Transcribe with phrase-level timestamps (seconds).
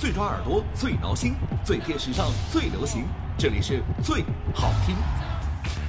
[0.00, 3.04] 最抓耳朵，最挠心，最贴时尚，最流行。
[3.36, 4.96] 这里是最好听。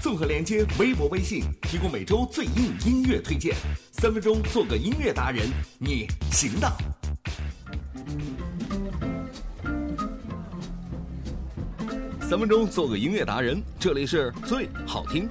[0.01, 3.55] 综合连接微博、微信，提供每周最硬音乐推荐。
[3.93, 5.47] 三分钟做个音乐达人，
[5.79, 6.69] 你行的。
[12.19, 15.29] 三分钟做个音乐达人，这里是最好听。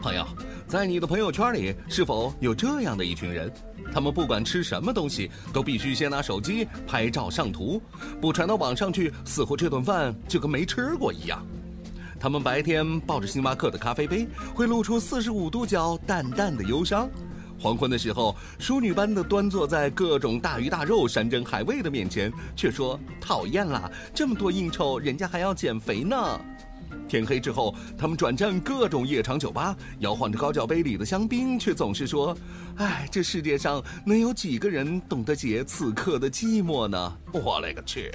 [0.00, 0.24] 朋友，
[0.66, 3.52] 在你的朋友圈里，是否有这样的一群人？
[3.92, 7.80] 他们不管吃什么东西，都必须先拿手机拍照上图，
[8.20, 11.46] 不传到网上去，似乎这顿饭就跟没吃过一样。
[12.18, 17.06] 他们白天抱着星巴克的咖啡杯，会露出四十五度角淡淡的忧伤；
[17.60, 26.40] 黄昏的时候，淑女般的端坐在各种大鱼大肉、山珍海味的面前，却说讨厌啦，这么多应酬，人家还要减肥呢。
[27.08, 32.36] 天黑之后，他们转战各种夜场酒吧，摇晃着高脚杯里的香槟，却总是说
[32.76, 38.10] ：“哎，这世界上能有几个人懂得解此刻的寂寞呢？”我勒个去！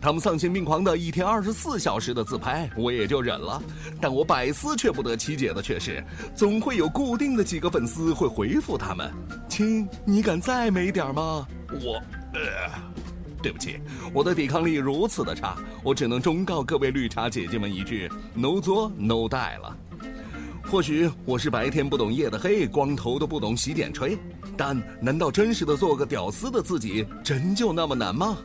[0.00, 3.62] 他们丧心病狂的一天二十四小时的自拍，我也就忍了。
[4.00, 9.10] 但我百思却不得其解的却是，总会有固定的几个粉丝会回复他们
[9.48, 11.46] ：“亲，你敢再美点吗？”
[11.82, 11.94] 我，
[12.34, 13.05] 呃。
[13.42, 13.78] 对不起，
[14.12, 19.76] 我的抵抗力如此的差，我只能忠告各位绿茶姐姐们一句：no 作 no die 了。
[20.64, 24.18] 或许我是白天不懂夜的黑，光头都不懂洗剪吹，
[24.56, 28.36] 但难道真实的做个屌丝的自己，真就那么难吗？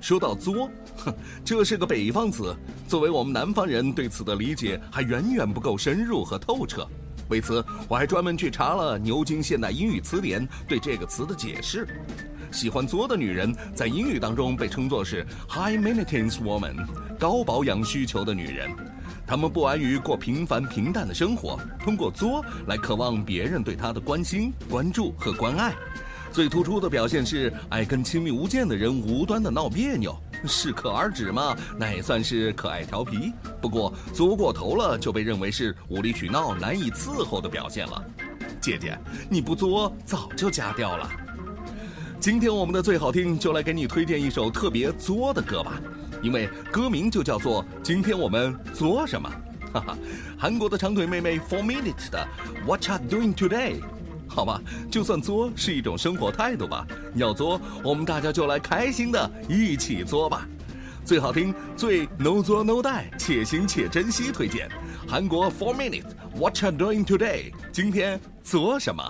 [0.00, 2.56] 说到作，哼，这是个北方词，
[2.88, 6.84] 作为我们南方人，对此的理解还远远不够深入和透彻。
[7.28, 11.86] 为此，我还专门去查了牛津现代英语词典对这个词的解释。
[12.50, 16.74] 喜欢作的女人，在英语当中被称作是 high maintenance woman，
[17.18, 18.70] 高保养需求的女人。
[19.26, 25.74] 她们不安于过平凡平淡的生活，通过作来渴望别人对她的关心、关注和关爱。
[26.30, 30.14] 最突出的表现是爱跟亲密无间的人无端的闹别扭，
[30.46, 33.32] 适可而止嘛，那也算是可爱调皮。
[33.62, 38.04] 不过作过头了，就被认为是无理取闹、难以伺候的表现了。
[38.60, 38.98] 姐姐，
[39.30, 41.10] 你不作早就嫁掉了。
[42.20, 45.80] 今天我们的最好听就来给你推荐一首特别作的歌吧，
[46.20, 49.30] 因为歌名就叫做《今天我们作什么》。
[49.72, 49.98] 哈哈，
[50.36, 52.26] 韩国的长腿妹妹 Four Minute 的
[52.66, 53.76] What are doing today？
[54.26, 60.46] 好吧，就算作是一种生活态度吧，要作我们大家就来开心的一起作吧。
[61.04, 64.68] 最好听、最 No 作 No die，且行且珍惜推荐
[65.06, 66.04] 韩国 Four Minute
[66.34, 67.52] What are doing today？
[67.72, 69.04] 今天作什么？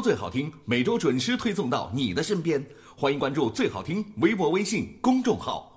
[0.00, 2.64] 最好听，每周准时推送到你的身边。
[2.96, 5.69] 欢迎关注最好听微博、微信公众号。